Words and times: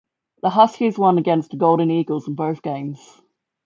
The 0.41 0.49
Huskies 0.49 0.97
won 0.97 1.19
against 1.19 1.51
the 1.51 1.57
Golden 1.57 1.91
Eagles 1.91 2.27
in 2.27 2.33
both 2.33 2.63
games. 2.63 3.21